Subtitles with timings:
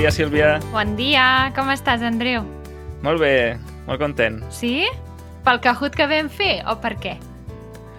[0.00, 0.60] dia, Sílvia.
[0.72, 2.40] Bon dia, com estàs, Andreu?
[3.04, 4.38] Molt bé, molt content.
[4.48, 4.86] Sí?
[5.44, 7.18] Pel Kahoot que vam fer o per què?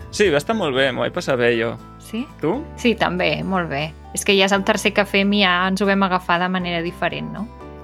[0.09, 1.75] Sí, va estar molt bé, m'ho vaig passar bé jo.
[2.01, 2.23] Sí?
[2.41, 2.55] Tu?
[2.81, 3.83] Sí, també, molt bé.
[4.17, 6.47] És que ja és el tercer que fem i ja ens ho vam agafar de
[6.49, 7.43] manera diferent, no?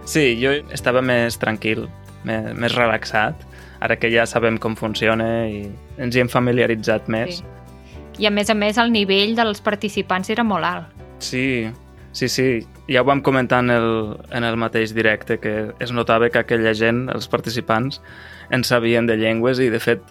[0.09, 1.85] Sí, jo estava més tranquil,
[2.25, 3.43] més, més relaxat,
[3.85, 5.67] ara que ja sabem com funciona i
[6.01, 7.43] ens hi hem familiaritzat més.
[7.43, 7.53] Sí.
[8.17, 11.05] I a més a més el nivell dels participants era molt alt.
[11.21, 11.69] Sí,
[12.17, 12.49] sí, sí.
[12.87, 13.89] Ja ho vam comentar en el,
[14.31, 18.01] en el mateix directe, que es notava que aquella gent, els participants,
[18.49, 20.03] en sabien de llengües i, de fet,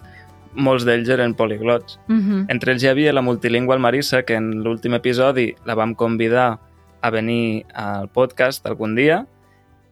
[0.53, 1.99] molts d'ells eren poliglots.
[2.07, 2.45] Uh -huh.
[2.49, 6.59] Entre ells hi havia la multilingüe Marissa, que en l'últim episodi la vam convidar
[7.01, 9.25] a venir al podcast algun dia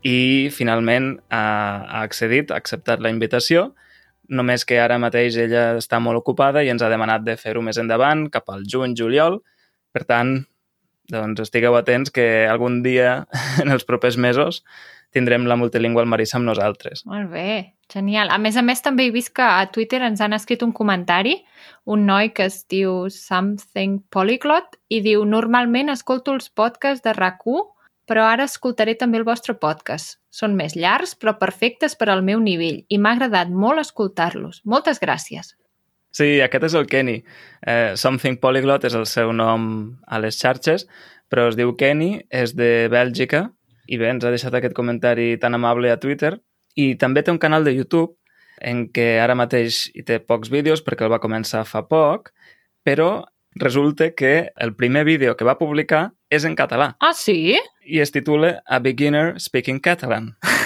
[0.02, 3.74] i finalment ha, ha accedit, ha acceptat la invitació,
[4.28, 7.78] només que ara mateix ella està molt ocupada i ens ha demanat de fer-ho més
[7.78, 9.40] endavant, cap al juny-juliol.
[9.92, 10.46] Per tant,
[11.12, 13.26] doncs estigueu atents que algun dia,
[13.62, 14.64] en els propers mesos,
[15.16, 17.06] tindrem la multilingüe al Marissa amb nosaltres.
[17.08, 18.32] Molt bé, genial.
[18.34, 21.38] A més a més, també he vist que a Twitter ens han escrit un comentari,
[21.86, 27.48] un noi que es diu Something Polyglot, i diu, normalment escolto els podcasts de rac
[28.06, 30.20] però ara escoltaré també el vostre podcast.
[30.30, 34.62] Són més llargs, però perfectes per al meu nivell, i m'ha agradat molt escoltar-los.
[34.66, 35.56] Moltes gràcies.
[36.16, 37.18] Sí, aquest és el Kenny.
[37.68, 39.66] Eh, Something Polyglot és el seu nom
[40.08, 40.86] a les xarxes,
[41.32, 43.50] però es diu Kenny, és de Bèlgica,
[43.92, 46.38] i bé, ens ha deixat aquest comentari tan amable a Twitter.
[46.80, 48.16] I també té un canal de YouTube
[48.64, 52.32] en què ara mateix hi té pocs vídeos perquè el va començar fa poc,
[52.88, 53.26] però
[53.60, 57.56] resulta que el primer vídeo que va publicar és en català Ah, sí?
[57.86, 60.34] i es titula A Beginner Speaking Catalan.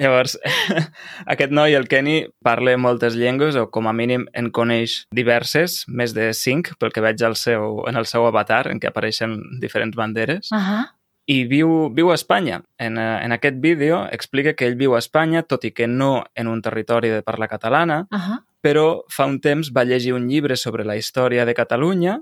[0.00, 0.38] Llavors,
[1.32, 6.14] aquest noi, el Kenny, parla moltes llengües o com a mínim en coneix diverses, més
[6.16, 9.96] de cinc, pel que veig al seu, en el seu avatar, en què apareixen diferents
[9.96, 10.84] banderes, Uh -huh.
[11.26, 12.62] i viu, viu a Espanya.
[12.78, 16.24] En, eh, en aquest vídeo explica que ell viu a Espanya, tot i que no
[16.34, 18.42] en un territori de parla catalana, Uh -huh.
[18.62, 22.20] però fa un temps va llegir un llibre sobre la història de Catalunya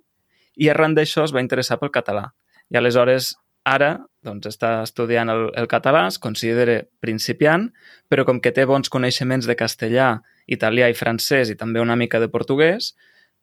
[0.56, 2.32] i arran d'això es va interessar pel català.
[2.70, 3.36] I aleshores,
[3.68, 3.92] ara,
[4.22, 7.68] doncs, està estudiant el, el català, es considera principiant,
[8.10, 10.12] però com que té bons coneixements de castellà,
[10.46, 12.92] italià i francès i també una mica de portuguès,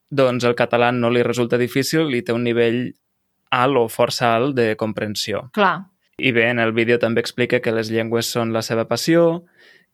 [0.10, 2.82] doncs el català no li resulta difícil i té un nivell
[3.56, 5.48] alt o força alt de comprensió.
[5.54, 5.90] Clar.
[6.20, 9.46] I bé, en el vídeo també explica que les llengües són la seva passió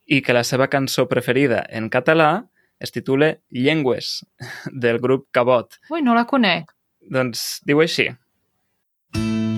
[0.05, 2.47] i que la seva cançó preferida en català
[2.79, 4.25] es titula Llengües,
[4.73, 5.77] del grup Cabot.
[5.91, 6.73] Ui, no la conec.
[7.11, 8.09] Doncs diu així.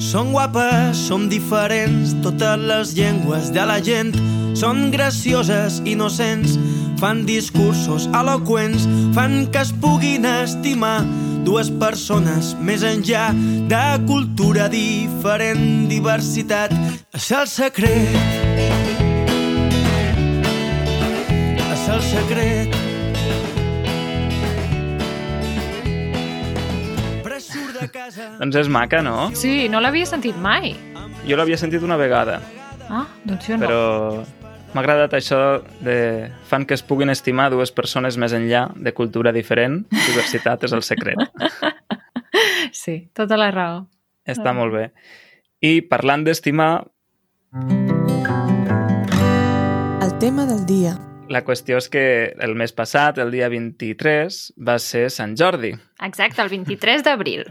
[0.08, 4.14] Són guapes, som diferents, totes les llengües de la gent
[4.56, 6.54] són gracioses, innocents,
[7.02, 11.02] fan discursos eloqüents, fan que es puguin estimar
[11.44, 13.28] dues persones més enllà
[13.68, 16.72] de cultura diferent, diversitat.
[17.12, 18.20] És el secret.
[21.68, 22.87] És el secret.
[28.40, 29.30] Doncs és maca, no?
[29.36, 30.74] Sí, no l'havia sentit mai.
[31.28, 32.40] Jo l'havia sentit una vegada,
[32.90, 33.66] Ah, doncs jo no.
[33.66, 33.82] però
[34.74, 35.40] m'ha agradat això
[35.84, 39.82] de fan que es puguin estimar dues persones més enllà de cultura diferent.
[39.92, 41.18] Diversitat és el secret.
[42.72, 43.78] Sí, tota la raó.
[44.28, 44.84] Està molt bé.
[45.64, 46.84] I parlant d'estimar,
[50.02, 50.98] El tema del dia.
[51.30, 55.74] la qüestió és que el mes passat, el dia 23, va ser Sant Jordi.
[56.06, 57.44] Exacte, el 23 d'abril.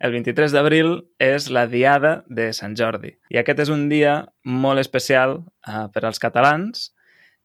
[0.00, 3.16] El 23 d'abril és la Diada de Sant Jordi.
[3.30, 6.90] I aquest és un dia molt especial uh, per als catalans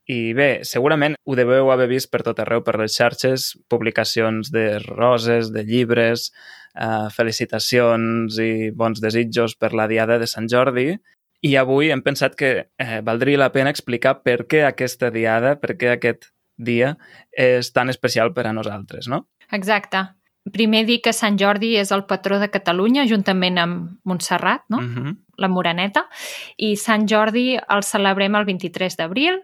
[0.05, 4.77] i bé, segurament ho deveu haver vist per tot arreu, per les xarxes, publicacions de
[4.83, 6.29] roses, de llibres,
[6.77, 10.93] uh, felicitacions i bons desitjos per la Diada de Sant Jordi.
[11.45, 15.75] I avui hem pensat que eh, valdria la pena explicar per què aquesta Diada, per
[15.77, 16.95] què aquest dia
[17.31, 19.25] és tan especial per a nosaltres, no?
[19.51, 20.05] Exacte.
[20.53, 24.81] Primer dir que Sant Jordi és el patró de Catalunya, juntament amb Montserrat, no?
[24.81, 25.15] Mm -hmm.
[25.37, 26.07] la Moreneta,
[26.57, 29.41] i Sant Jordi el celebrem el 23 d'abril,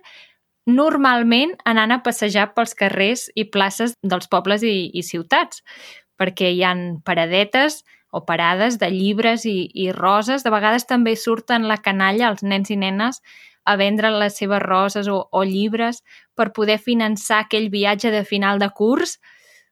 [0.65, 5.63] normalment anant a passejar pels carrers i places dels pobles i, i ciutats,
[6.17, 10.43] perquè hi han paradetes o parades de llibres i, i roses.
[10.43, 13.21] De vegades també surten la canalla, els nens i nenes,
[13.65, 16.03] a vendre les seves roses o, o llibres
[16.35, 19.19] per poder finançar aquell viatge de final de curs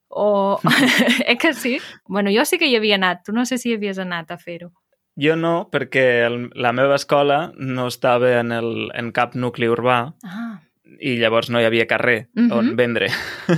[0.10, 0.60] o...
[1.26, 1.80] eh que sí?
[2.08, 3.24] Bueno, jo sí que hi havia anat.
[3.26, 4.72] Tu no sé si hi havies anat a fer-ho.
[5.20, 10.14] Jo no, perquè el, la meva escola no estava en, el, en cap nucli urbà
[10.24, 10.62] Ah,
[11.00, 12.52] i llavors no hi havia carrer Mhm.
[12.56, 13.10] on vendre.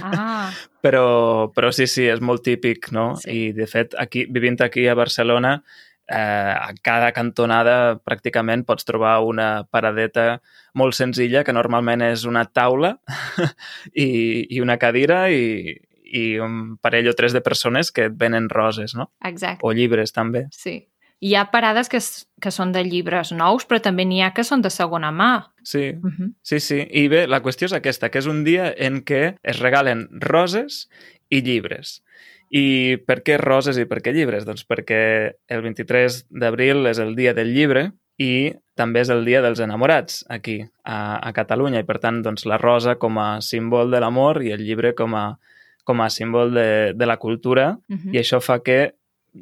[0.01, 0.50] ah,
[0.81, 3.15] Però, però sí, sí, és molt típic, no?
[3.21, 3.30] Sí.
[3.30, 5.62] I, de fet, aquí, vivint aquí a Barcelona,
[6.09, 10.42] eh, a cada cantonada pràcticament pots trobar una paradeta
[10.74, 12.95] molt senzilla, que normalment és una taula
[13.94, 15.75] i, i una cadira i,
[16.11, 19.11] i un parell o tres de persones que et venen roses, no?
[19.23, 19.63] Exacte.
[19.63, 20.47] O llibres, també.
[20.51, 20.87] Sí.
[21.21, 21.99] Hi ha parades que,
[22.41, 25.53] que són de llibres nous, però també n'hi ha que són de segona mà.
[25.63, 26.33] Sí, Uh -huh.
[26.41, 26.87] sí, sí.
[26.89, 30.89] I bé, la qüestió és aquesta, que és un dia en què es regalen roses
[31.29, 32.03] i llibres.
[32.49, 34.45] I per què roses i per què llibres?
[34.45, 39.41] Doncs perquè el 23 d'abril és el dia del llibre i també és el dia
[39.41, 43.91] dels enamorats aquí, a, a Catalunya, i per tant doncs, la rosa com a símbol
[43.91, 45.37] de l'amor i el llibre com a,
[45.83, 48.13] com a símbol de, de la cultura, Uh -huh.
[48.13, 48.94] i això fa que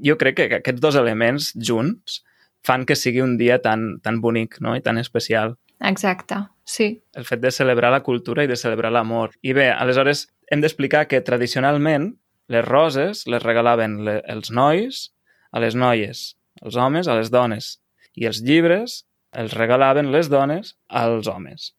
[0.04, 2.24] jo crec que aquests dos elements junts
[2.64, 4.76] fan que sigui un dia tan, tan bonic no?
[4.76, 7.02] i tan especial Exacte, sí.
[7.14, 9.32] el fet de celebrar la cultura i de celebrar l'amor.
[9.42, 15.14] I bé, aleshores hem d'explicar que tradicionalment les roses les regalaven le, els nois
[15.52, 17.80] a les noies, els homes a les dones,
[18.14, 21.74] i els llibres els regalaven les dones als homes.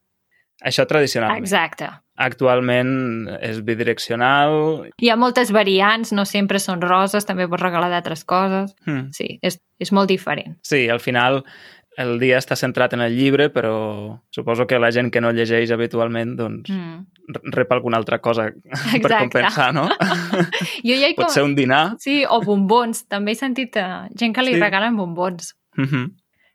[0.62, 1.40] Això tradicionalment.
[1.44, 1.88] Exacte.
[2.20, 4.88] Actualment és bidireccional.
[5.00, 8.74] Hi ha moltes variants, no sempre són roses, també pots regalar d'altres coses.
[8.86, 9.08] Hmm.
[9.16, 10.58] Sí, és, és molt diferent.
[10.66, 11.42] Sí, al final
[12.00, 15.70] el dia està centrat en el llibre, però suposo que la gent que no llegeix
[15.74, 17.06] habitualment doncs, Mm.
[17.52, 19.18] rep alguna altra cosa per Exacte.
[19.18, 19.88] compensar, no?
[20.86, 21.96] Jo ja Pot ser un dinar.
[21.98, 23.04] Sí, o bombons.
[23.08, 24.60] També he sentit uh, gent que li Sí.
[24.60, 25.54] regalen bombons.
[25.76, 26.08] Mhm.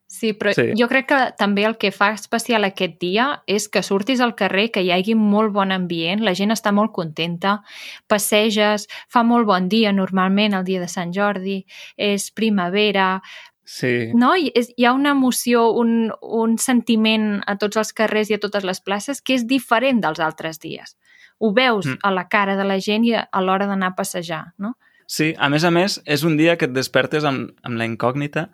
[0.07, 0.72] Sí, però Sí.
[0.78, 4.69] jo crec que també el que fa especial aquest dia és que surtis al carrer,
[4.72, 7.63] que hi hagi molt bon ambient, la gent està molt contenta,
[8.07, 11.66] passeges, fa molt bon dia normalment el dia de Sant Jordi,
[11.98, 13.22] és primavera,
[13.68, 14.12] Sí.
[14.13, 14.36] no?
[14.38, 18.40] I és, hi ha una emoció, un, un sentiment a tots els carrers i a
[18.40, 20.98] totes les places que és diferent dels altres dies.
[21.40, 21.98] Ho veus Mm.
[22.04, 24.78] a la cara de la gent i a, a l'hora d'anar a passejar, no?
[25.07, 28.48] Sí, a més a més, és un dia que et despertes amb, amb la incògnita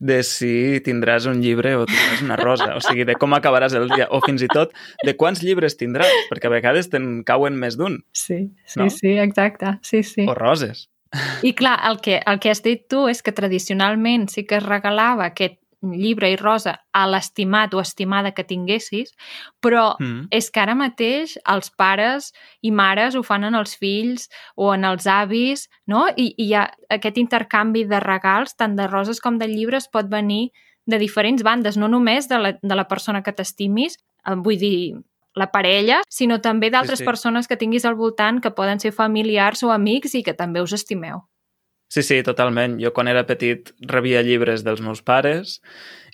[0.00, 3.88] de si tindràs un llibre o tindràs una rosa, o sigui, de com acabaràs el
[3.88, 4.74] dia, o fins i tot
[5.04, 8.90] de quants llibres tindràs, perquè a vegades te'n cauen més d'un, Sí, sí, No?
[8.92, 9.78] sí, exacte.
[9.82, 10.26] Sí, sí.
[10.28, 10.90] o roses.
[11.46, 14.64] I clar, el que, el que has dit tu és que tradicionalment sí que es
[14.66, 15.60] regalava aquest
[15.92, 19.14] llibre i rosa a l'estimat o estimada que tinguessis,
[19.60, 20.28] però Mm.
[20.30, 22.32] és que ara mateix els pares
[22.62, 26.08] i mares ho fan en els fills o en els avis, no?
[26.16, 30.08] I, i hi ha aquest intercanvi de regals, tant de roses com de llibres, pot
[30.08, 30.50] venir
[30.86, 33.96] de diferents bandes, no només de la, de la persona que t'estimis,
[34.26, 34.94] eh, vull dir,
[35.34, 37.04] la parella, sinó també d'altres sí.
[37.04, 40.72] persones que tinguis al voltant que poden ser familiars o amics i que també us
[40.72, 41.24] estimeu.
[41.88, 42.78] Sí, sí, totalment.
[42.82, 45.60] Jo quan era petit rebia llibres dels meus pares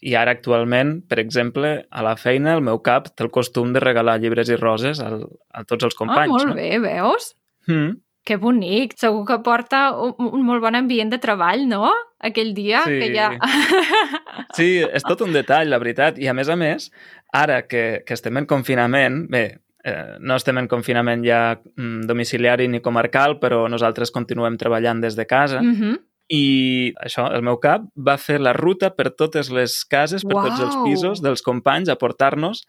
[0.02, 3.80] i ara actualment, per exemple, a la feina el meu cap té el costum de
[3.80, 6.30] regalar llibres i roses al, a tots els companys.
[6.32, 6.54] ah, molt no?
[6.58, 7.34] bé, veus?
[7.68, 7.98] Mm.
[8.24, 8.92] Que bonic.
[9.00, 11.88] Segur que porta un, un molt bon ambient de treball, no?
[12.20, 12.98] Aquell dia Sí.
[13.00, 13.30] que ja...
[14.56, 16.18] Sí, és tot un detall, la veritat.
[16.20, 16.90] I a més a més,
[17.32, 19.44] ara que, que estem en confinament, bé,
[19.84, 25.16] eh, no estem en confinament ja mm, domiciliari ni comarcal, però nosaltres continuem treballant des
[25.16, 25.62] de casa.
[25.62, 25.98] Mm -hmm.
[26.30, 30.60] I això, el meu cap va fer la ruta per totes les cases, per tots
[30.60, 32.62] els pisos dels companys, a portar-nos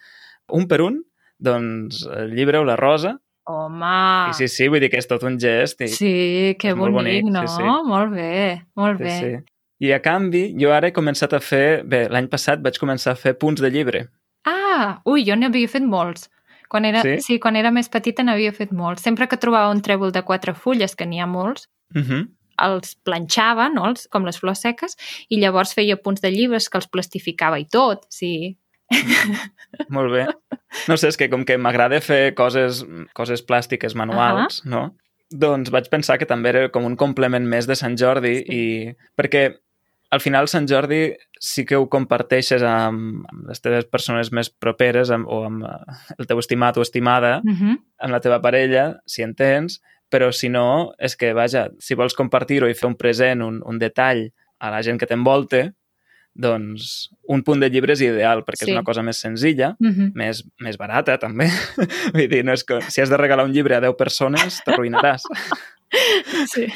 [0.49, 1.03] un per un,
[1.37, 3.19] doncs, el llibre o la rosa.
[3.43, 4.29] Home!
[4.29, 5.81] I sí, sí, vull dir que és tot un gest.
[5.81, 5.87] I.
[5.87, 7.45] Sí, que bonic, bonic, no?
[7.47, 7.63] sí, sí.
[7.63, 9.15] Molt bé, molt sí, bé.
[9.19, 9.31] sí.
[9.81, 11.81] I a canvi, jo ara he començat a fer...
[11.89, 14.03] Bé, l'any passat vaig començar a fer punts de llibre.
[14.45, 16.29] Ah, ui, jo n'havia fet molts.
[16.71, 17.17] Quan era, Sí?
[17.19, 19.03] sí, quan era més petita n'havia fet molts.
[19.03, 22.27] Sempre que trobava un trèvol de quatre fulles, que n'hi ha molts, Uh -huh.
[22.63, 23.87] els planxava, no?
[23.89, 24.95] els, com les flors seques,
[25.29, 28.57] i llavors feia punts de llibres que els plastificava i tot, sí.
[29.89, 30.25] Molt bé.
[30.87, 34.69] No sé, és que com que m'agrada fer coses, coses plàstiques manuals, uh -huh.
[34.69, 34.95] no?
[35.29, 38.45] Doncs vaig pensar que també era com un complement més de Sant Jordi Sí.
[38.47, 38.95] i...
[39.17, 39.57] perquè
[40.11, 45.09] al final Sant Jordi sí que ho comparteixes amb, amb les teves persones més properes
[45.09, 47.77] amb, o amb eh, el teu estimat o estimada, Uh -huh.
[47.99, 52.13] amb la teva parella, si en tens, però si no, és que, vaja, si vols
[52.13, 55.71] compartir-ho i fer un present, un, un detall a la gent que t'envolta,
[56.33, 58.71] doncs un punt de llibre és ideal, perquè Sí.
[58.71, 60.11] és una cosa més senzilla, Uh -huh.
[60.13, 61.47] més, més barata, també.
[62.13, 65.23] Vull dir, no és que, si has de regalar un llibre a 10 persones, t'arruïnaràs.
[66.47, 66.67] Sí.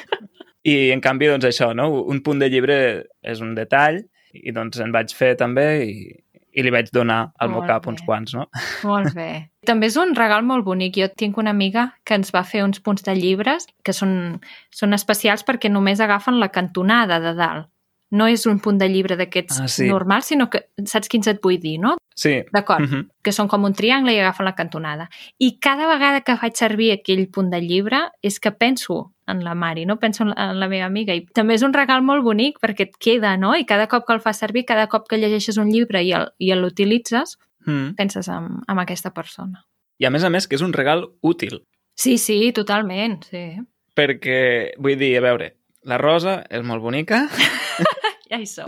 [0.66, 1.92] I, en canvi, doncs això, no?
[2.10, 2.78] Un punt de llibre
[3.22, 4.02] és un detall,
[4.36, 6.08] i doncs en vaig fer també i,
[6.56, 7.92] i li vaig donar al meu Molt cap bé.
[7.94, 8.48] uns quants, no?
[8.90, 9.30] Molt bé.
[9.68, 10.98] També és un regal molt bonic.
[11.02, 14.94] Jo tinc una amiga que ens va fer uns punts de llibres que són, són
[14.98, 17.70] especials perquè només agafen la cantonada de dalt.
[18.12, 19.88] No és un punt de llibre d'aquests Ah, sí.
[19.88, 21.96] normals, sinó que saps quins et vull dir, no?
[22.16, 22.44] Sí.
[22.54, 23.10] D'acord, Mhm.
[23.24, 25.10] que són com un triangle i agafen la cantonada.
[25.40, 29.56] I cada vegada que faig servir aquell punt de llibre és que penso en la
[29.56, 29.98] Mari, no?
[30.00, 31.14] Penso en la, en la meva amiga.
[31.16, 33.56] I també és un regal molt bonic perquè et queda, no?
[33.56, 37.38] I cada cop que el fas servir, cada cop que llegeixes un llibre i l'utilitzes,
[37.66, 37.96] Mm.
[37.96, 39.66] penses en, en aquesta persona.
[39.98, 41.64] I a més a més que és un regal útil,
[41.96, 43.58] Sí, sí, totalment, sí.
[43.96, 47.28] perquè, vull dir, a veure, la rosa és molt bonica,
[48.36, 48.68] Ja hi som.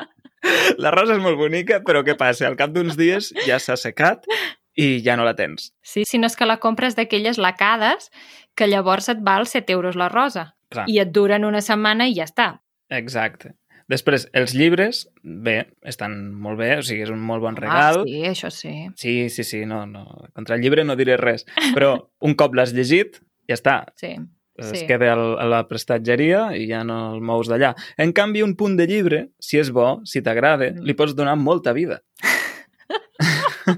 [0.84, 2.46] la rosa és molt bonica, però què passa?
[2.48, 4.24] Al cap d'uns dies ja s'ha secat
[4.78, 5.72] i ja no la tens.
[5.84, 8.08] Sí, si no és que la compres d'aquelles lacades
[8.56, 10.54] que llavors et val 7 euros la rosa.
[10.72, 10.86] Clar.
[10.88, 12.52] I et duren una setmana i ja està.
[12.92, 13.54] Exacte.
[13.88, 18.02] Després, els llibres, bé, estan molt bé, o sigui, és un molt bon regal.
[18.02, 18.72] Ah, sí, això sí.
[19.00, 20.04] Sí, sí, sí, no, no.
[20.36, 21.46] Contra el llibre no diré res.
[21.76, 23.16] Però un cop l'has llegit,
[23.48, 23.78] ja està.
[23.96, 24.12] Sí.
[24.58, 24.86] Es Sí.
[24.88, 27.74] queda al, a la prestatgeria i ja no el mous d'allà.
[27.96, 30.82] En canvi, un punt de llibre, si és bo, si t'agrada, Mm.
[30.84, 32.02] li pots donar molta vida.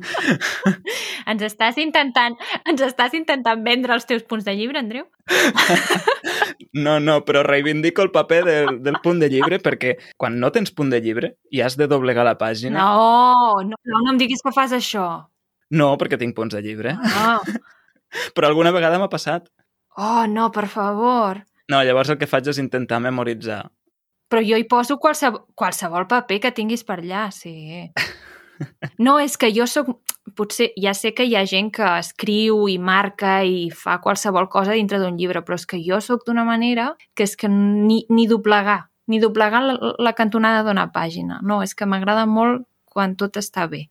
[1.30, 2.36] Ens estàs intentant,
[2.68, 5.06] ens estàs intentant vendre els teus punts de llibre, Andreu?
[6.72, 10.70] No, no, però reivindico el paper del, del punt de llibre perquè quan no tens
[10.70, 12.78] punt de llibre i has de doblegar la pàgina...
[12.78, 15.06] No, no, no, no em diguis que fas això.
[15.74, 16.94] no perquè tinc punts de llibre.
[16.94, 17.40] No.
[18.36, 19.48] Però alguna vegada m'ha passat.
[19.96, 21.44] Oh, no, per favor.
[21.70, 23.64] No, llavors el que faig és intentar memoritzar.
[24.30, 27.90] Però jo hi poso qualsevol, qualsevol paper que tinguis per allà, sí.
[29.00, 29.86] No, és que jo sóc...
[30.36, 34.76] Potser ja sé que hi ha gent que escriu i marca i fa qualsevol cosa
[34.76, 38.28] dintre d'un llibre, però és que jo sóc d'una manera que és que ni, ni
[38.30, 41.40] doblegar, ni doblegar la, la cantonada d'una pàgina.
[41.42, 43.88] No, és que m'agrada molt quan tot està bé.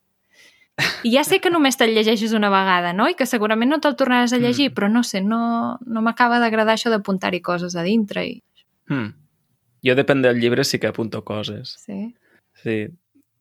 [1.04, 3.08] I ja sé que només te'l llegeixes una vegada, no?
[3.10, 4.74] I que segurament no te'l tornaràs a llegir, Mm.
[4.76, 8.26] però no sé, no, no m'acaba d'agradar això d'apuntar-hi coses a dintre.
[8.28, 8.44] I...
[8.90, 9.14] Hmm.
[9.84, 11.76] Jo, depèn del llibre, sí que apunto coses.
[11.86, 12.16] Sí.
[12.64, 12.88] Sí.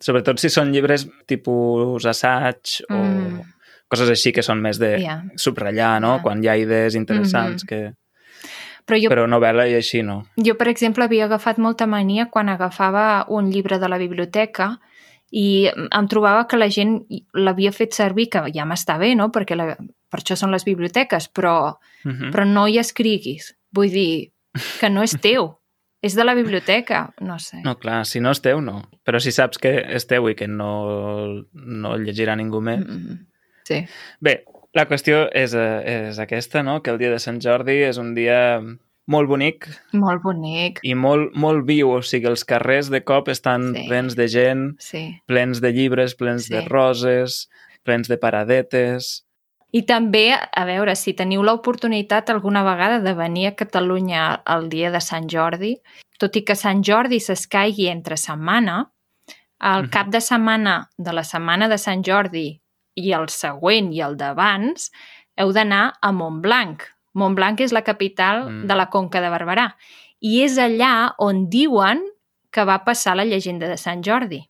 [0.00, 3.40] Sobretot si són llibres tipus assaig o Mm.
[3.88, 5.22] coses així que són més de Ja.
[5.36, 6.16] subratllar, no?
[6.18, 6.22] Ja.
[6.22, 7.68] Quan hi ha idees interessants Mhm.
[7.68, 7.94] que...
[8.86, 10.24] Però jo, Però novel·la i així no.
[10.36, 14.80] jo, per exemple, havia agafat molta mania quan agafava un llibre de la biblioteca
[15.30, 17.02] i em trobava que la gent
[17.34, 19.30] l'havia fet servir, que ja m'està bé, no?
[19.34, 19.74] Perquè la,
[20.08, 22.30] per això són les biblioteques, però, Mhm.
[22.32, 23.54] però no hi escriguis.
[23.72, 24.32] Vull dir
[24.80, 25.58] que no és teu,
[26.02, 27.60] és de la biblioteca, no sé.
[27.64, 28.88] No, clar, si no és teu, no.
[29.04, 32.80] Però si saps que és teu i que no, no el llegirà ningú més...
[32.86, 33.24] Mm,
[33.68, 33.82] Sí.
[34.24, 36.78] Bé, la qüestió és, eh, és aquesta, no?
[36.82, 38.62] Que el dia de Sant Jordi és un dia
[39.08, 40.78] molt bonic Molt bonic.
[40.84, 41.90] i molt, molt viu.
[41.96, 43.86] O sigui, els carrers de cop estan Sí.
[43.88, 45.20] plens de gent, Sí.
[45.26, 46.54] plens de llibres, plens Sí.
[46.54, 47.48] de roses,
[47.84, 49.24] plens de paradetes...
[49.70, 54.90] I també, a veure, si teniu l'oportunitat alguna vegada de venir a Catalunya el dia
[54.90, 55.74] de Sant Jordi,
[56.18, 58.90] tot i que Sant Jordi s'escaigui entre setmana,
[59.60, 62.62] el cap de setmana de la setmana de Sant Jordi
[62.96, 64.90] i el següent i el d'abans,
[65.36, 66.82] heu d'anar a Montblanc.
[67.14, 68.66] Montblanc és la capital Mm.
[68.66, 69.74] de la Conca de Barberà.
[70.20, 72.02] I és allà on diuen
[72.50, 74.42] que va passar la llegenda de Sant Jordi.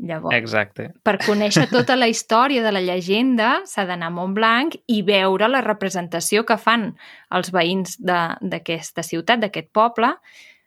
[0.00, 0.94] Llavors, Exacte.
[1.02, 5.60] per conèixer tota la història de la llegenda s'ha d'anar a Montblanc i veure la
[5.60, 6.94] representació que fan
[7.30, 10.14] els veïns d'aquesta ciutat, d'aquest poble,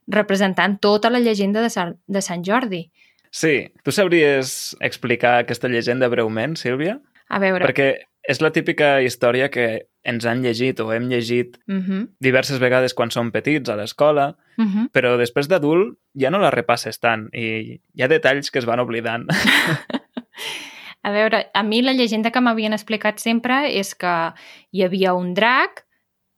[0.07, 2.91] representant tota la llegenda de, Sant, de Sant Jordi.
[3.31, 7.00] Sí, tu sabries explicar aquesta llegenda breument, Sílvia?
[7.29, 7.65] A veure...
[7.65, 7.88] Perquè
[8.24, 12.94] és la típica història que ens han llegit o hem llegit Uh -huh, diverses vegades
[12.94, 14.89] quan som petits a l'escola, uh -huh.
[14.92, 18.80] però després d'adult ja no la repasses tant i hi ha detalls que es van
[18.80, 19.27] oblidant.
[21.03, 24.34] A veure, a mi la llegenda que m'havien explicat sempre és que
[24.72, 25.86] hi havia un drac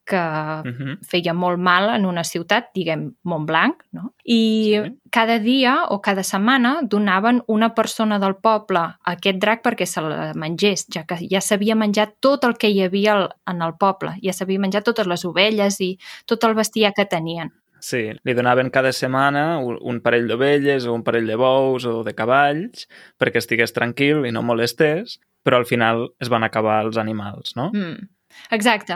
[0.05, 0.17] que
[0.63, 1.00] Mhm.
[1.01, 4.13] feia molt mal en una ciutat, diguem Montblanc, no?
[4.24, 5.00] I Sí.
[5.12, 10.01] cada dia o cada setmana donaven una persona del poble a aquest drac perquè se
[10.01, 14.15] la mengés, ja que ja s'havia menjat tot el que hi havia en el poble,
[14.24, 17.51] ja s'havia menjat totes les ovelles i tot el bestiar que tenien.
[17.79, 22.03] Sí, li donaven cada setmana un un parell d'ovelles o un parell de bous o
[22.03, 22.88] de cavalls
[23.19, 27.69] perquè estigués tranquil i no molestés, però al final es van acabar els animals, no?
[27.74, 28.07] Mm.
[28.51, 28.95] Exacte.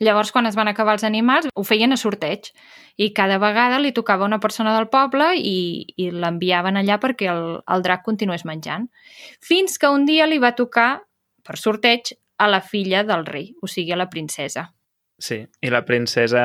[0.00, 2.48] Llavors, quan es van acabar els animals, ho feien a sorteig
[2.96, 7.60] i cada vegada li tocava una persona del poble i, i l'enviaven allà perquè el,
[7.60, 8.88] el drac continués menjant.
[9.44, 11.02] Fins que un dia li va tocar,
[11.44, 14.70] per sorteig, a la filla del rei, o sigui, a la princesa.
[15.20, 16.42] Sí, i la princesa,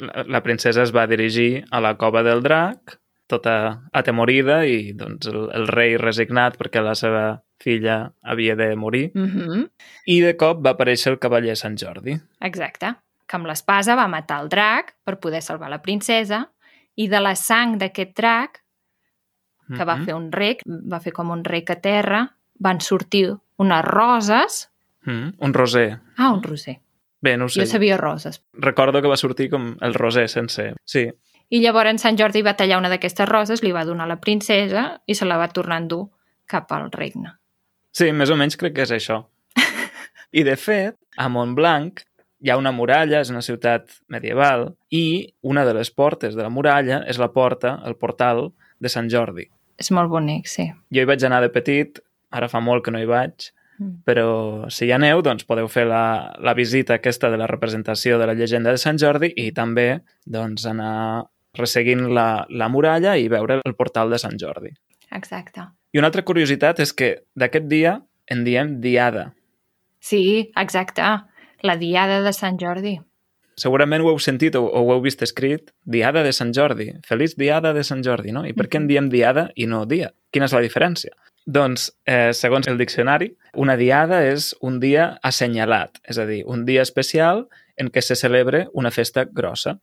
[0.00, 2.96] la, la princesa es va dirigir a la cova del drac,
[3.28, 3.58] tota
[3.92, 7.26] atemorida, i doncs el, el rei resignat perquè la seva
[7.60, 9.70] filla havia de morir, Mm -hmm.
[10.06, 12.18] i de cop va aparèixer el cavaller Sant Jordi.
[12.40, 12.94] Exacte.
[13.26, 16.50] Que amb l'espasa va matar el drac per poder salvar la princesa
[16.96, 18.62] i de la sang d'aquest drac
[19.76, 20.04] que va Mhm.
[20.04, 24.70] fer un rec, va fer com un rec a terra, van sortir unes roses...
[25.04, 26.00] Mm, un roser.
[26.16, 26.80] Ah, un roser.
[27.20, 27.60] Bé, no sé.
[27.60, 28.42] Jo sabia roses.
[28.52, 30.74] Recordo que va sortir com el roser sencer.
[30.84, 31.10] Sí,
[31.50, 34.20] I llavors en Sant Jordi va tallar una d'aquestes roses, li va donar a la
[34.20, 36.10] princesa i se la va tornar a endur
[36.46, 37.32] cap al regne.
[37.92, 39.22] Sí, més o menys crec que és això.
[40.32, 42.02] I, de fet, a Montblanc
[42.44, 46.50] hi ha una muralla, és una ciutat medieval, i una de les portes de la
[46.52, 49.48] muralla és la porta, el portal de Sant Jordi.
[49.78, 50.68] És molt bonic, sí.
[50.94, 51.98] Jo hi vaig anar de petit,
[52.30, 54.02] ara fa molt que no hi vaig, Mm.
[54.02, 58.26] però si hi aneu, doncs podeu fer la, la visita aquesta de la representació de
[58.26, 63.60] la llegenda de Sant Jordi i també doncs, anar resseguint la, la muralla i veure
[63.64, 64.72] el portal de Sant Jordi.
[65.14, 65.64] Exacte.
[65.92, 67.98] I una altra curiositat és que d'aquest dia
[68.28, 69.32] en diem Diada.
[70.00, 71.04] Sí, exacte.
[71.64, 72.98] La diada de Sant Jordi.
[73.58, 76.92] Segurament ho heu sentit o, o ho heu vist escrit, Diada de Sant Jordi.
[77.06, 78.44] Feliç Diada de Sant Jordi, no?
[78.46, 80.12] I per què en diem Diada i no dia?
[80.30, 81.16] Quina és la diferència?
[81.48, 86.66] Doncs, eh, segons el diccionari, una diada és un dia assenyalat, és a dir, un
[86.68, 87.46] dia especial
[87.80, 89.78] en què se celebra una festa grossa,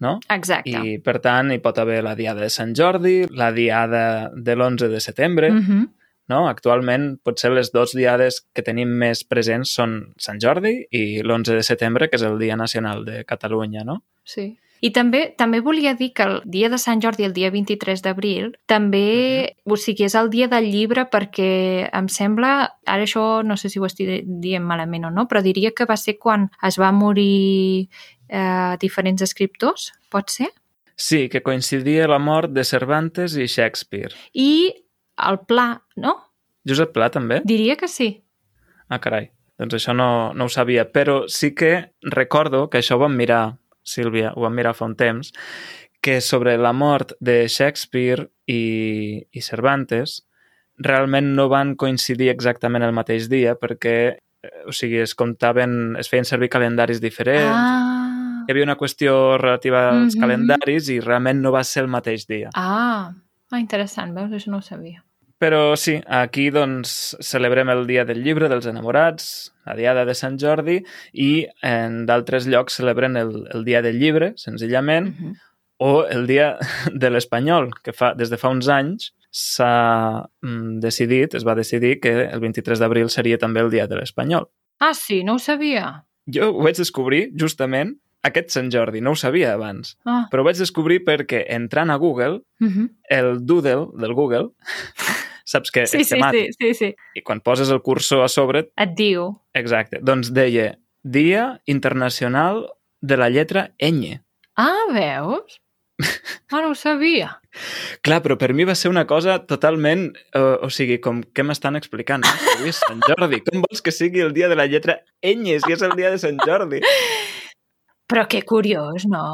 [0.00, 0.18] no?
[0.30, 0.70] Exacte.
[0.70, 4.88] I, per tant, hi pot haver la diada de Sant Jordi, la diada de l'11
[4.88, 5.88] de setembre, Mm -hmm.
[6.28, 6.48] no?
[6.48, 11.62] Actualment, potser les dues diades que tenim més presents són Sant Jordi i l'11 de
[11.62, 14.02] setembre, que és el Dia Nacional de Catalunya, no?
[14.24, 14.58] Sí.
[14.80, 18.52] I també també volia dir que el dia de Sant Jordi, el dia 23 d'abril,
[18.66, 22.52] també, o sigui, és el dia del llibre perquè em sembla,
[22.86, 25.96] ara això no sé si ho estic dient malament o no, però diria que va
[25.96, 27.88] ser quan es va morir
[28.28, 30.50] eh, diferents escriptors, pot ser?
[30.98, 34.14] Sí, que coincidia la mort de Cervantes i Shakespeare.
[34.34, 34.74] I
[35.28, 36.14] el Pla, no?
[36.66, 37.40] Josep Pla, també?
[37.46, 38.10] Diria que sí.
[38.88, 39.30] Ah, carai.
[39.58, 40.88] Doncs això no, no ho sabia.
[40.90, 44.96] Però sí que recordo que això ho vam mirar, Sílvia, ho vam mirar fa un
[44.98, 45.32] temps,
[46.02, 50.22] que sobre la mort de Shakespeare i, i Cervantes
[50.78, 56.10] realment no van coincidir exactament el mateix dia perquè, eh, o sigui, es comptaven, es
[56.10, 57.87] feien servir calendaris diferents, Ah,
[58.48, 60.20] hi havia una qüestió relativa als Mhm.
[60.22, 62.48] calendaris i realment no va ser el mateix dia.
[62.54, 63.12] ah,
[63.50, 64.30] ah interessant, veus?
[64.32, 65.04] Això no ho sabia.
[65.38, 70.36] Però sí, aquí doncs celebrem el Dia del Llibre dels Enamorats, la Diada de Sant
[70.40, 70.82] Jordi,
[71.12, 75.36] i en d'altres llocs celebren el, el Dia del Llibre, senzillament, Uh -huh.
[75.78, 76.56] o el Dia
[76.92, 82.00] de l'Espanyol, que fa, des de fa uns anys s'ha mm, decidit, es va decidir
[82.00, 84.48] que el 23 d'abril seria també el Dia de l'Espanyol.
[84.80, 86.04] Ah, sí, no ho sabia.
[86.26, 90.46] Jo ho vaig descobrir justament aquest Sant Jordi, no ho sabia abans, Ah, però ho
[90.46, 92.88] vaig descobrir perquè entrant a Google, uh -huh.
[93.10, 94.50] el doodle del Google,
[95.44, 96.94] saps que sí, és sí, temàtic, sí, sí, sí.
[97.14, 99.40] i quan poses el cursor a sobre, Et diu.
[99.54, 102.66] exacte, doncs deia Dia Internacional
[103.00, 104.20] de la lletra ñ.
[104.56, 105.60] Ah, veus?
[106.50, 107.42] Ah, no ho sabia.
[108.02, 110.16] Clar, però per mi va ser una cosa totalment...
[110.34, 112.22] Uh, o sigui, com què m'estan explicant?
[112.24, 113.42] Avui és Sant Jordi.
[113.44, 116.18] Com vols que sigui el dia de la lletra ñ si és el dia de
[116.18, 116.80] Sant Jordi?
[118.08, 119.24] Però que curiós, no?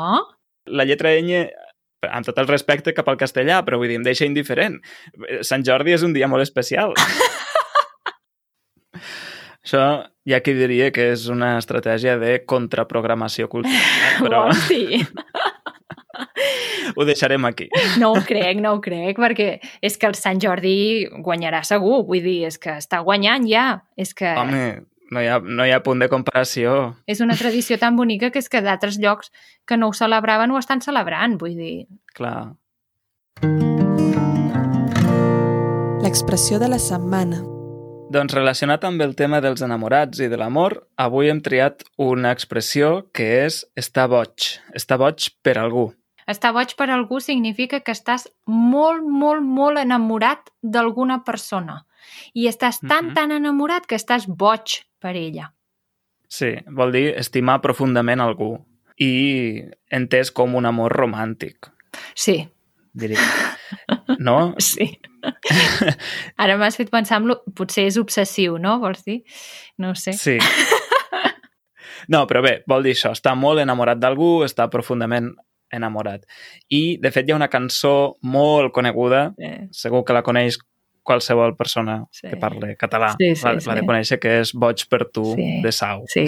[0.66, 1.44] La lletra ñ,
[2.10, 4.80] amb tot el respecte cap al castellà, però vull dir, em deixa indiferent.
[5.46, 6.94] Sant Jordi és un dia molt especial.
[9.64, 9.84] Això
[10.28, 13.80] hi ha qui diria que és una estratègia de contraprogramació cultural,
[14.24, 15.04] però dir?
[16.96, 17.68] ho deixarem aquí.
[18.00, 19.48] No ho crec, no ho crec, perquè
[19.84, 22.02] és que el Sant Jordi guanyarà segur.
[22.08, 23.66] Vull dir, és que està guanyant ja.
[23.96, 24.64] És que Home,
[25.10, 26.94] no hi ha, no hi ha punt de comparació.
[27.06, 29.30] és una tradició tan bonica que és que d'altres llocs
[29.66, 31.38] que no ho celebraven ho estan celebrant.
[31.40, 32.54] Vull dir, Clar.
[36.04, 37.40] L'expressió de la setmana.
[38.14, 43.08] Doncs relacionat amb el tema dels enamorats i de l'amor, avui hem triat una expressió
[43.16, 44.52] que és estar boig.
[44.76, 45.92] Estar boig per algú.
[46.26, 51.84] estar boig per algú significa que estàs molt, molt, molt enamorat d'alguna persona.
[52.34, 53.14] I estàs tan, Mhm.
[53.14, 55.52] tan enamorat que estàs boig per ella.
[56.28, 58.64] Sí, vol dir estimar profundament algú.
[58.98, 61.70] I entès com un amor romàntic,
[62.14, 62.48] Sí,
[62.92, 63.18] diria.
[64.18, 64.54] No?
[64.58, 65.00] sí.
[66.36, 67.36] Ara m'has fet pensar en lo...
[67.54, 68.78] Potser és obsessiu, no?
[68.80, 69.22] Vols dir?
[69.78, 70.12] No ho sé.
[70.12, 70.38] Sí.
[72.08, 75.30] No, però bé, vol dir això, estar molt enamorat d'algú, estar profundament
[75.72, 76.26] enamorat.
[76.68, 80.58] I, de fet, hi ha una cançó molt coneguda, Eh, segur que la coneix
[81.04, 82.26] qualsevol persona Sí.
[82.30, 83.12] que parli català.
[83.18, 83.68] Sí, sí, la, sí.
[83.68, 85.60] la de conèixer, que és Boig per tu, Sí.
[85.62, 86.02] de Sau.
[86.08, 86.24] sí.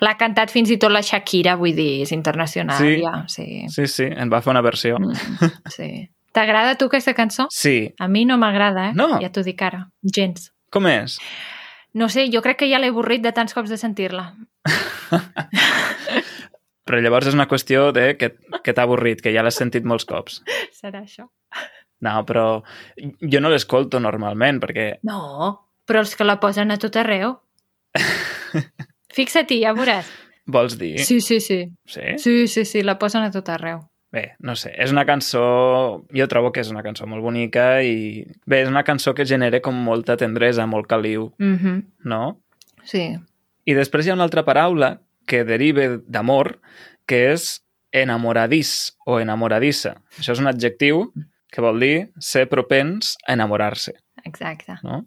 [0.00, 3.00] L'ha cantat fins i tot la Shakira, vull dir, és internacional Sí.
[3.02, 3.24] ja.
[3.28, 3.66] Sí.
[3.68, 4.98] Sí, sí, en va fer una versió.
[4.98, 5.12] Mm,
[5.68, 5.90] sí.
[6.32, 7.46] T'agrada tu aquesta cançó?
[7.50, 7.92] Sí.
[7.98, 8.94] A mi no m'agrada, eh?
[8.94, 9.20] No?
[9.20, 9.88] Ja t'ho dic ara.
[10.02, 10.52] Gens.
[10.70, 11.18] Com és?
[11.92, 14.32] No sé, jo crec que ja l'he avorrit de tants cops de sentir-la.
[16.84, 20.04] Però llavors és una qüestió de que, que t'ha avorrit, que ja l'has sentit molts
[20.04, 20.42] cops.
[20.76, 21.30] Serà això.
[22.04, 22.46] No, però
[23.20, 24.88] jo no l'escolto normalment, perquè...
[25.08, 25.54] No,
[25.88, 27.38] però els que la posen a tot arreu.
[29.16, 30.10] Fixa-t'hi, ja veuràs.
[30.46, 30.98] Vols dir?
[31.00, 31.64] Sí, sí, sí.
[31.88, 32.14] Sí?
[32.20, 33.80] Sí, sí, sí, la posen a tot arreu.
[34.14, 35.42] Bé, no sé, és una cançó...
[36.14, 38.22] Jo trobo que és una cançó molt bonica i...
[38.46, 41.82] Bé, és una cançó que genera com molta tendresa, molt caliu, Mm -hmm.
[42.04, 42.40] no?
[42.84, 43.16] Sí.
[43.64, 46.60] I després hi ha una altra paraula que deriva d'amor,
[47.06, 49.96] que és enamoradís o enamoradissa.
[50.18, 51.12] Això és un adjectiu
[51.54, 54.80] que vol dir ser propens a enamorar-se, Exacte.
[54.82, 55.04] no?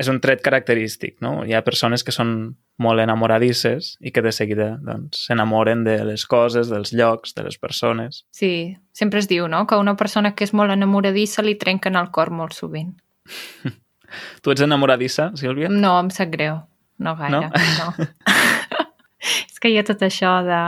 [0.00, 1.42] És un tret característic, no?
[1.44, 6.24] Hi ha persones que són molt enamoradisses i que de seguida doncs, s'enamoren de les
[6.24, 8.22] coses, dels llocs, de les persones.
[8.32, 12.08] Sí, sempre es diu, no?, que una persona que és molt enamoradissa li trenquen el
[12.16, 12.96] cor molt sovint.
[14.42, 15.68] Tu ets enamoradissa, Sílvia?
[15.70, 16.56] No, em sap greu.
[16.98, 17.92] No gaire, no.
[17.94, 18.08] no.
[19.52, 20.62] és que hi ha tot això de,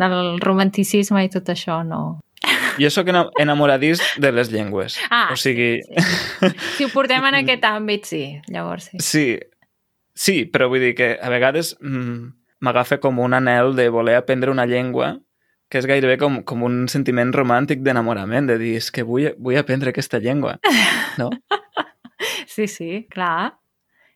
[0.00, 2.18] del romanticisme i tot això, no.
[2.80, 4.98] Jo sóc ena- enamoradís de les llengües.
[5.10, 5.94] Ah, o sigui, sí,
[6.40, 6.50] sí.
[6.76, 8.24] Si ho portem en aquest àmbit, sí.
[8.52, 8.98] Llavors sí.
[9.00, 9.26] sí,
[10.14, 12.26] sí, però vull dir que a vegades mm,
[12.60, 15.14] m'agafa com un anel de voler aprendre una llengua
[15.68, 19.56] que és gairebé com, com un sentiment romàntic d'enamorament, de dir, és que vull, vull
[19.58, 20.60] aprendre aquesta llengua,
[21.18, 21.30] no?
[22.46, 23.56] Sí, sí, clar.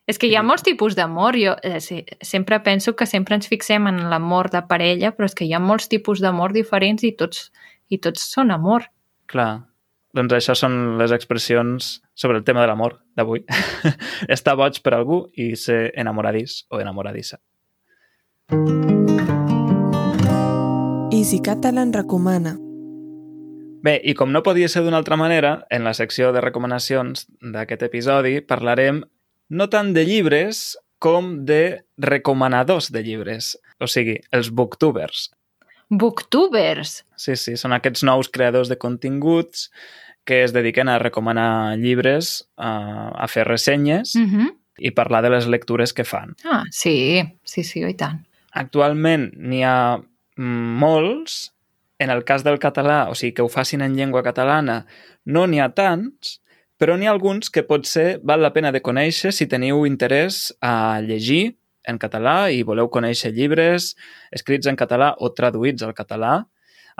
[0.06, 1.36] És que hi ha molts tipus d'amor.
[1.38, 5.34] Jo eh, sí, sempre penso que sempre ens fixem en l'amor de parella, però és
[5.38, 7.50] que hi ha molts tipus d'amor diferents i tots,
[7.90, 8.86] i tots són amor.
[9.30, 9.66] Clar.
[10.16, 13.44] Doncs això són les expressions sobre el tema de l'amor d'avui.
[14.36, 17.38] Estar boig per algú i ser enamoradís o enamoradissa.
[21.14, 22.56] Easy Catalan recomana.
[23.80, 27.86] Bé, i com no podia ser d'una altra manera, en la secció de recomanacions d'aquest
[27.86, 29.00] episodi parlarem
[29.50, 35.30] no tant de llibres com de recomanadors de llibres, o sigui, els booktubers.
[35.90, 37.02] Booktubers!
[37.18, 39.68] Sí, sí, són aquests nous creadors de continguts
[40.24, 44.56] que es dediquen a recomanar llibres, a, a fer ressenyes Mm -hmm.
[44.78, 46.36] i parlar de les lectures que fan.
[46.44, 48.24] Ah, sí, sí, sí, i tant.
[48.52, 49.98] Actualment n'hi ha
[50.36, 51.52] mm, molts,
[51.98, 54.86] en el cas del català, o sigui, que ho facin en llengua catalana,
[55.24, 56.40] no n'hi ha tants,
[56.78, 61.00] però n'hi ha alguns que potser val la pena de conèixer si teniu interès a
[61.00, 63.94] llegir en català i voleu conèixer llibres
[64.34, 66.44] escrits en català o traduïts al català.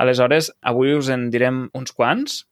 [0.00, 2.44] Aleshores, avui us en direm uns quants.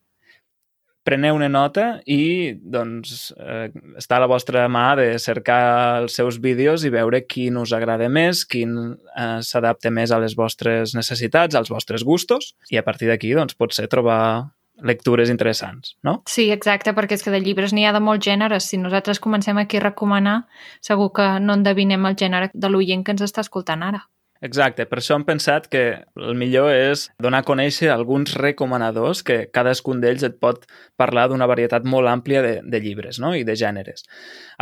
[1.09, 6.37] Preneu una nota i doncs, eh, està a la vostra mà de cercar els seus
[6.45, 11.57] vídeos i veure quin us agrada més, quin eh, s'adapta més a les vostres necessitats,
[11.57, 16.23] als vostres gustos, i a partir d'aquí doncs, potser trobar lectures interessants, no?
[16.27, 18.69] Sí, exacte, perquè és que de llibres n'hi ha de molts gèneres.
[18.69, 20.39] Si nosaltres comencem aquí a recomanar,
[20.81, 24.05] segur que no endevinem el gènere de l'oient que ens està escoltant ara.
[24.41, 25.83] Exacte, per això hem pensat que
[26.15, 30.63] el millor és donar a conèixer alguns recomanadors que cadascun d'ells et pot
[31.01, 33.33] parlar d'una varietat molt àmplia de, de llibres no?
[33.35, 34.07] i de gèneres.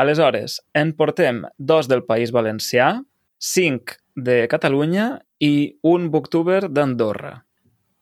[0.01, 2.95] Aleshores, en portem dos del País Valencià,
[3.37, 7.43] cinc de Catalunya i un booktuber d'Andorra.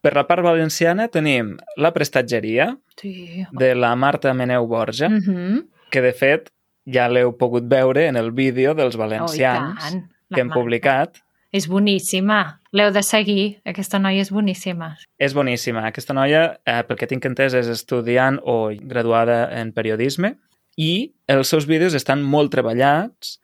[0.05, 3.45] Per la part valenciana tenim La Prestatgeria, Sí.
[3.53, 5.67] de la Marta Meneu Borja, Mm -hmm.
[5.91, 6.51] que de fet
[6.87, 9.95] ja l'heu pogut veure en el vídeo dels Oh, valencians.
[10.29, 10.61] La que hem Marta.
[10.61, 11.17] publicat.
[11.53, 12.61] És boníssima.
[12.73, 13.61] L'heu de seguir.
[13.65, 14.97] Aquesta noia és boníssima.
[15.19, 15.87] És boníssima.
[15.87, 20.37] Aquesta noia, eh, pel que tinc entès, és estudiant o graduada en periodisme
[20.77, 23.41] i els seus vídeos estan molt treballats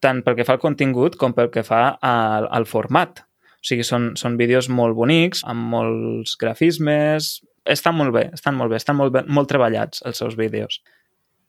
[0.00, 3.20] tant pel que fa al contingut com pel que fa al, al format.
[3.56, 7.36] O sigui, són, són vídeos molt bonics, amb molts grafismes...
[7.66, 10.76] Estan molt bé, estan molt bé, estan molt, bé, molt treballats els seus vídeos.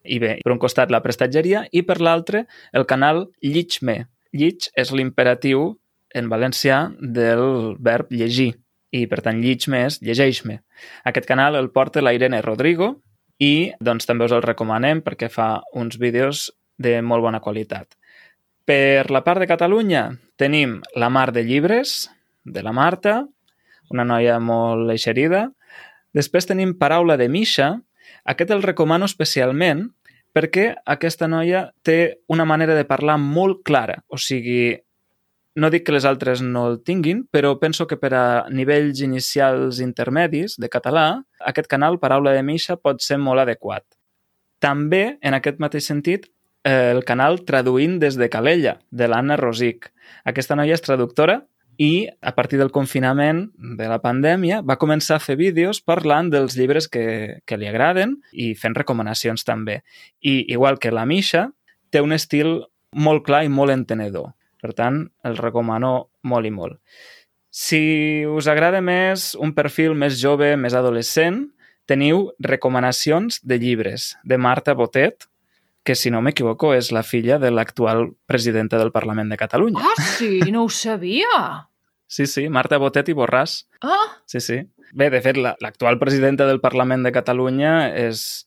[0.01, 4.07] I bé, per un costat la prestatgeria i per l'altre el canal Llig-me.
[4.33, 5.75] Llig és l'imperatiu
[6.17, 8.55] en valencià del verb llegir
[8.95, 10.61] i per tant llig-me és llegeix-me.
[11.05, 12.95] Aquest canal el porta la Irene Rodrigo
[13.37, 17.93] i doncs també us el recomanem perquè fa uns vídeos de molt bona qualitat.
[18.65, 22.09] Per la part de Catalunya tenim La Mar de Llibres,
[22.45, 23.25] de la Marta,
[23.91, 25.47] una noia molt eixerida.
[26.15, 27.73] Després tenim Paraula de Misha.
[28.27, 29.87] Aquest el recomano especialment
[30.37, 34.03] perquè aquesta noia té una manera de parlar molt clara.
[34.07, 34.75] O sigui,
[35.57, 39.81] no dic que les altres no el tinguin, però penso que per a nivells inicials
[39.81, 43.83] intermedis de català, aquest canal, Paraula de Misha, pot ser molt adequat.
[44.61, 46.29] També, en aquest mateix sentit,
[46.67, 49.89] el canal Traduint des de Calella, de l'Anna Rosic.
[50.25, 51.41] Aquesta noia és traductora
[51.77, 53.43] i a partir del confinament
[53.77, 58.17] de la pandèmia va començar a fer vídeos parlant dels llibres que, que li agraden
[58.33, 59.83] i fent recomanacions també.
[60.21, 61.51] I igual que la Misha,
[61.93, 62.63] té un estil
[62.97, 64.33] molt clar i molt entenedor.
[64.57, 66.81] Per tant, el recomano molt i molt.
[67.53, 71.45] Si us agrada més un perfil més jove, més adolescent,
[71.87, 75.29] teniu recomanacions de llibres de Marta Botet,
[75.87, 79.79] que, si no m'equivoco, és la filla de l'actual presidenta del Parlament de Catalunya.
[79.79, 80.41] Ah, sí?
[80.51, 81.31] No ho sabia.
[82.09, 83.65] Sí, sí, Marta Botet i Borràs.
[83.83, 84.61] Ah, Sí, sí.
[84.95, 88.45] Bé, de fet, la- l'actual presidenta del Parlament de Catalunya és,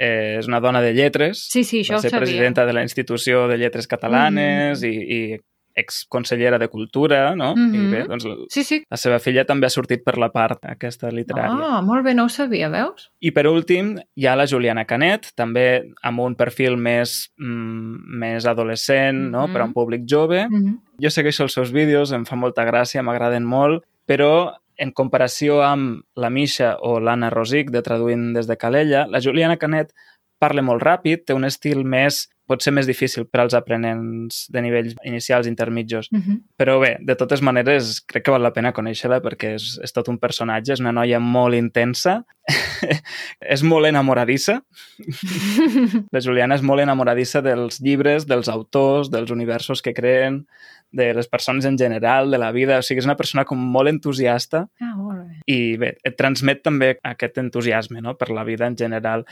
[0.00, 1.42] eh, és una dona de lletres.
[1.52, 2.22] sí, sí, això Va ho ser sabia.
[2.24, 4.88] presidenta de la Institució de Lletres Catalanes Mhm.
[4.88, 5.40] i, i
[5.74, 7.52] exconsellera de Cultura, no?
[7.52, 7.90] I Mhm.
[7.90, 8.84] bé, doncs la, Sí, sí.
[8.90, 11.78] la seva filla també ha sortit per la part aquesta literària.
[11.78, 13.10] Ah, molt bé, no ho sabia, veus?
[13.20, 18.46] I per últim, hi ha la Juliana Canet, també amb un perfil més, mm, més
[18.46, 19.46] adolescent, no?
[19.46, 19.52] Mhm.
[19.52, 20.48] per a un públic jove.
[20.48, 25.60] Mm Jo segueixo els seus vídeos, em fa molta gràcia, m'agraden molt, però en comparació
[25.64, 29.92] amb la Misha o l'Anna Rosic de Traduint des de Calella, la Juliana Canet
[30.38, 34.62] parla molt ràpid, té un estil més, pot ser més difícil per als aprenents de
[34.64, 36.10] nivells inicials intermitjos.
[36.12, 36.40] -hmm.
[36.60, 40.08] Però bé, de totes maneres, crec que val la pena conèixer-la perquè és, és tot
[40.08, 42.24] un personatge, és una noia molt intensa,
[43.54, 44.62] és molt enamoradissa.
[46.14, 50.46] La Juliana és molt enamoradissa dels llibres, dels autors, dels universos que creen,
[50.92, 52.78] de les persones en general, de la vida.
[52.78, 55.40] O sigui, és una persona com molt entusiasta Ah, molt bé.
[55.46, 58.16] i bé, et transmet també aquest entusiasme no?
[58.16, 59.24] per la vida en general.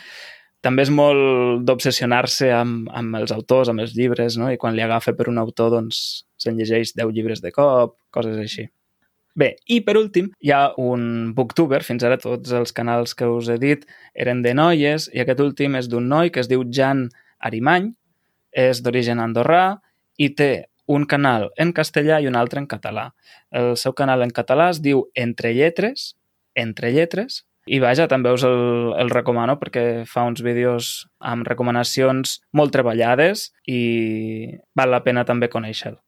[0.61, 4.51] També és molt d'obsessionar-se amb, amb els autors, amb els llibres, no?
[4.53, 8.37] i quan li agafa per un autor, doncs se'n llegeix 10 llibres de cop, coses
[8.41, 8.67] així.
[9.41, 13.49] Bé, i per últim, hi ha un booktuber, fins ara tots els canals que us
[13.49, 17.07] he dit eren de noies, i aquest últim és d'un noi que es diu Jan
[17.47, 17.93] Arimany,
[18.51, 19.79] és d'origen andorrà
[20.19, 20.51] i té
[20.91, 23.13] un canal en castellà i un altre en català.
[23.55, 26.17] El seu canal en català es diu Entre Lletres,
[26.59, 32.41] Entre Lletres, i vaja, també us el, el recomano perquè fa uns vídeos amb recomanacions
[32.57, 36.01] molt treballades i val la pena també conèixer-lo.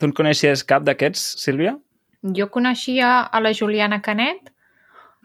[0.00, 1.76] Tu en coneixies cap d'aquests, Sílvia?
[2.36, 4.52] Jo coneixia a la Juliana Canet,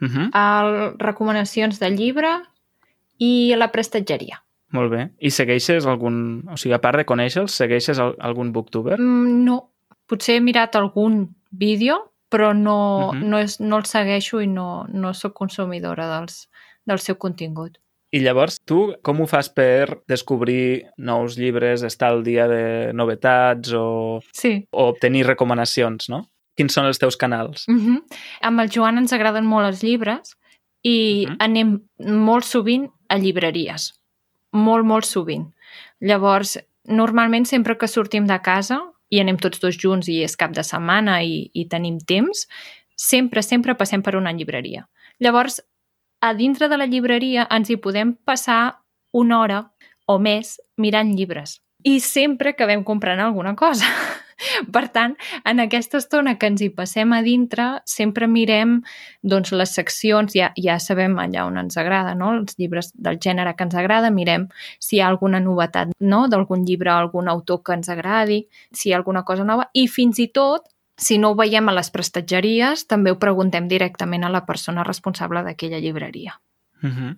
[0.01, 0.29] Uh -huh.
[0.33, 2.41] a recomanacions de llibre
[3.19, 4.41] i a la prestatgeria.
[4.71, 5.11] Molt bé.
[5.19, 6.47] I segueixes algun...
[6.49, 8.97] O sigui, a part de conèixer-los, segueixes al, algun booktuber?
[8.99, 9.69] Mm, no,
[10.07, 13.29] potser he mirat algun vídeo, però no, Mhm.
[13.29, 16.47] no, és, no el segueixo i no, no sóc consumidora dels,
[16.85, 17.77] del seu contingut.
[18.13, 23.71] I llavors, tu com ho fas per descobrir nous llibres, estar al dia de novetats
[23.73, 24.67] o, Sí.
[24.71, 26.25] o obtenir recomanacions, no?
[26.57, 27.63] Quins són els teus canals?
[27.69, 28.01] Mm -hmm.
[28.41, 30.35] Amb el Joan ens agraden molt els llibres
[30.83, 31.35] i Mhm.
[31.39, 33.93] anem molt sovint a llibreries.
[34.51, 35.53] Molt, molt sovint.
[36.01, 40.55] Llavors, normalment sempre que sortim de casa i anem tots dos junts i és cap
[40.55, 42.47] de setmana i, i tenim temps,
[42.95, 44.87] sempre, sempre passem per una llibreria.
[45.19, 45.59] Llavors,
[46.21, 48.79] a dintre de la llibreria ens hi podem passar
[49.11, 49.61] una hora
[50.07, 51.59] o més mirant llibres.
[51.83, 53.85] I sempre acabem comprant alguna cosa.
[54.73, 58.79] Per tant, en aquesta estona que ens hi passem a dintre, sempre mirem
[59.21, 62.33] doncs, les seccions, ja, ja sabem allà on ens agrada, no?
[62.39, 64.47] els llibres del gènere que ens agrada, mirem
[64.79, 66.25] si hi ha alguna novetat no?
[66.31, 70.19] d'algun llibre, algun autor que ens agradi, si hi ha alguna cosa nova, i fins
[70.19, 70.69] i tot,
[71.01, 75.41] si no ho veiem a les prestatgeries, també ho preguntem directament a la persona responsable
[75.45, 76.39] d'aquella llibreria.
[76.83, 77.15] Uh -huh.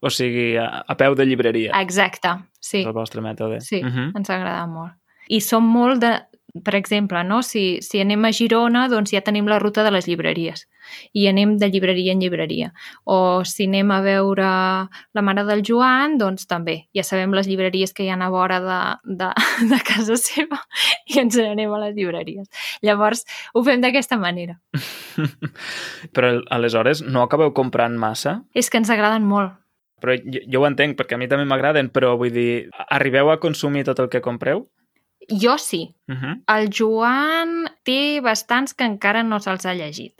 [0.00, 2.28] O sigui, a, a peu de llibreria, Exacte,
[2.60, 2.80] sí.
[2.80, 3.60] és el vostre mètode.
[3.60, 4.12] Sí, Uh -huh.
[4.16, 4.92] ens agrada molt.
[5.28, 6.20] I som molt de,
[6.64, 7.42] per exemple, no?
[7.42, 10.66] si, si anem a Girona, doncs ja tenim la ruta de les llibreries
[11.12, 12.72] i anem de llibreria en llibreria.
[13.04, 14.46] O si anem a veure
[14.86, 16.76] la mare del Joan, doncs també.
[16.94, 18.78] Ja sabem les llibreries que hi ha a vora de,
[19.18, 19.30] de,
[19.72, 20.60] de casa seva
[21.10, 22.48] i ens n'anem a les llibreries.
[22.86, 24.58] Llavors, ho fem d'aquesta manera.
[26.14, 28.40] Però aleshores no acabeu comprant massa?
[28.54, 29.56] És que ens agraden molt.
[30.02, 33.38] Però jo, jo ho entenc, perquè a mi també m'agraden, però vull dir, arribeu a
[33.40, 34.66] consumir tot el que compreu?
[35.30, 36.42] Jo sí, Uh -huh.
[36.56, 40.14] El Joan té bastants que encara no se'ls ha llegit,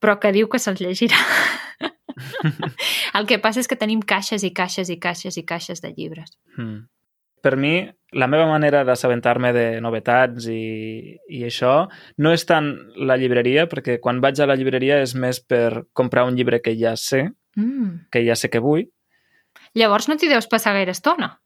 [0.00, 1.16] però que diu que se'ls llegirà.
[3.14, 6.38] el que passa és que tenim caixes i caixes i caixes i caixes de llibres.
[6.56, 6.86] Mm.
[7.42, 11.88] Per mi, la meva manera d'assabentar-me de novetats i, i això
[12.18, 16.24] no és tant la llibreria, perquè quan vaig a la llibreria és més per comprar
[16.24, 18.06] un llibre que ja sé, Mm.
[18.10, 18.86] que ja sé que vull.
[19.74, 21.41] Llavors no t'hi deus passar gaire estona.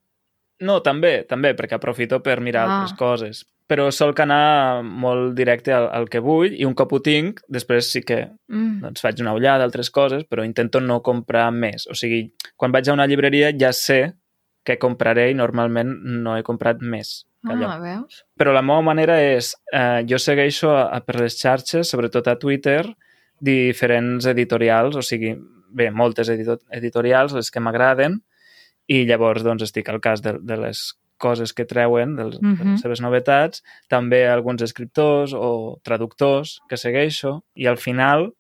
[0.61, 2.71] No, també, també, perquè aprofito per mirar Ah.
[2.81, 3.45] altres coses.
[3.69, 7.91] Però solc anar molt directe al, al que vull i un cop ho tinc, després
[7.91, 8.81] sí que Mm.
[8.81, 11.87] doncs, faig una ullada, altres coses, però intento no comprar més.
[11.91, 14.15] O sigui, quan vaig a una llibreria ja sé
[14.65, 17.25] què compraré i normalment no he comprat més.
[17.47, 17.69] que allò.
[17.71, 18.25] Ah, veus?
[18.37, 22.35] Però la meva manera és, eh, jo segueixo a, a, per les xarxes, sobretot a
[22.39, 22.85] Twitter,
[23.41, 25.37] diferents editorials, o sigui,
[25.71, 28.21] bé, moltes edito editorials, les que m'agraden,
[28.87, 32.73] i llavors doncs, estic al cas de, de les coses que treuen, dels, de Mhm.
[32.73, 38.35] les seves novetats, també alguns escriptors o traductors que segueixo, i al final,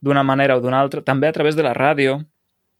[0.00, 2.24] d'una manera o d'una altra, també a través de la ràdio,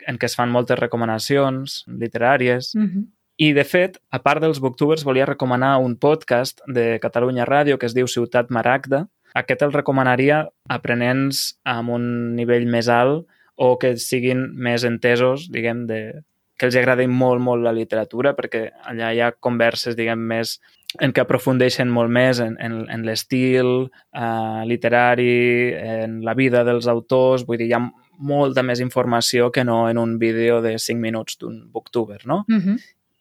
[0.06, 2.74] en què es fan moltes recomanacions literàries.
[2.74, 3.06] Mm -hmm.
[3.36, 7.86] I, de fet, a part dels booktubers, volia recomanar un podcast de Catalunya Ràdio que
[7.86, 9.08] es diu Ciutat Maragda.
[9.34, 15.50] Aquest el recomanaria a aprenents amb un nivell més alt o que siguin més entesos,
[15.50, 16.22] diguem, de,
[16.60, 20.58] que els agradi molt, molt la literatura, perquè allà hi ha converses, diguem, més
[21.00, 26.90] en què aprofundeixen molt més en, en, en l'estil uh, literari, en la vida dels
[26.90, 27.80] autors, vull dir, hi ha
[28.20, 32.44] molta més informació que no en un vídeo de 5 minuts d'un booktuber, no?
[32.48, 32.76] Mm -hmm.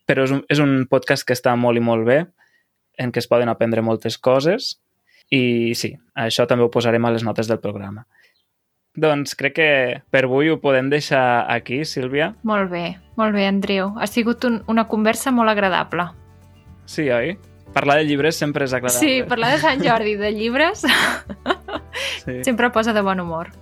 [0.09, 2.25] Però és un, és un podcast que està molt i molt bé,
[2.97, 4.81] en què es poden aprendre moltes coses
[5.29, 8.05] i sí, això també ho posarem a les notes del programa.
[8.97, 9.69] Doncs crec que
[10.09, 12.33] per avui ho podem deixar aquí, Sílvia.
[12.43, 13.93] Molt bé, molt bé, Andreu.
[13.99, 16.09] Ha sigut un, una conversa molt agradable.
[16.89, 17.37] Sí, oi?
[17.73, 18.99] Parlar de llibres sempre és agradable.
[18.99, 20.81] Sí, parlar de Sant Jordi de llibres
[22.25, 22.39] sí.
[22.43, 23.53] sempre posa de bon humor.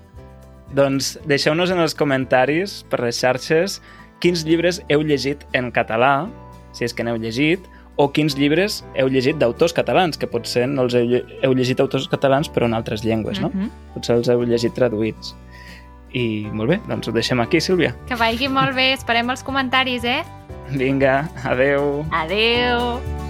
[0.76, 3.82] Doncs deixeu-nos en els comentaris per les xarxes
[4.24, 6.28] quins llibres heu llegit en català,
[6.74, 10.86] si és que n'heu llegit, o quins llibres heu llegit d'autors catalans, que potser no
[10.86, 13.50] els heu, heu llegit d'autors catalans però en altres llengües, no?
[13.50, 13.94] Mm -hmm.
[13.94, 15.36] Potser els heu llegit traduïts.
[16.14, 17.94] I molt bé, doncs ho deixem aquí, Sílvia.
[18.08, 20.24] Que vagi molt bé, esperem els comentaris, eh?
[20.70, 22.06] Vinga, adeu.
[22.12, 23.27] Adeu!